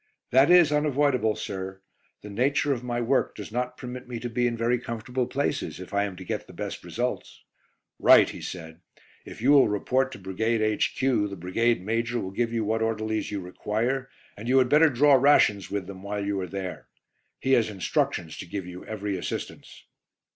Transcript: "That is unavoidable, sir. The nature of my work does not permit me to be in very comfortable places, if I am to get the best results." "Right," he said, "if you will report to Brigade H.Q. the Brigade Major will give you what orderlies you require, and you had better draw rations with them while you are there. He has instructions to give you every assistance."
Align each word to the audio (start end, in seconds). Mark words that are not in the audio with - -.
"That 0.31 0.49
is 0.49 0.71
unavoidable, 0.71 1.35
sir. 1.35 1.83
The 2.23 2.29
nature 2.31 2.73
of 2.73 2.83
my 2.83 2.99
work 2.99 3.35
does 3.35 3.51
not 3.51 3.77
permit 3.77 4.07
me 4.07 4.19
to 4.21 4.31
be 4.31 4.47
in 4.47 4.57
very 4.57 4.79
comfortable 4.79 5.27
places, 5.27 5.79
if 5.79 5.93
I 5.93 6.05
am 6.05 6.15
to 6.15 6.23
get 6.25 6.47
the 6.47 6.53
best 6.53 6.83
results." 6.83 7.43
"Right," 7.99 8.27
he 8.27 8.41
said, 8.41 8.81
"if 9.25 9.43
you 9.43 9.51
will 9.51 9.67
report 9.67 10.11
to 10.13 10.17
Brigade 10.17 10.59
H.Q. 10.59 11.27
the 11.27 11.35
Brigade 11.35 11.85
Major 11.85 12.19
will 12.19 12.31
give 12.31 12.51
you 12.51 12.65
what 12.65 12.81
orderlies 12.81 13.29
you 13.29 13.41
require, 13.41 14.09
and 14.35 14.47
you 14.47 14.57
had 14.57 14.69
better 14.69 14.89
draw 14.89 15.13
rations 15.13 15.69
with 15.69 15.85
them 15.85 16.01
while 16.01 16.25
you 16.25 16.39
are 16.41 16.47
there. 16.47 16.87
He 17.39 17.51
has 17.53 17.69
instructions 17.69 18.35
to 18.37 18.47
give 18.47 18.65
you 18.65 18.83
every 18.85 19.15
assistance." 19.17 19.85